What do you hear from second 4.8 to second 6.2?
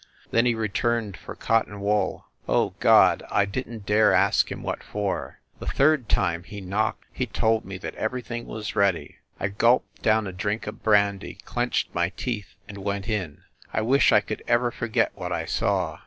for.... The third